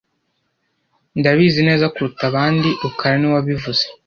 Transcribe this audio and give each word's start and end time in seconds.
Ndabizi 1.19 1.61
neza 1.69 1.91
kuruta 1.93 2.23
abandi 2.29 2.69
rukara 2.81 3.15
niwe 3.17 3.33
wabivuze 3.37 3.83